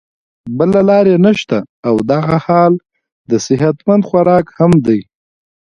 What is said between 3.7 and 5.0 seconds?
مند خوراک هم دے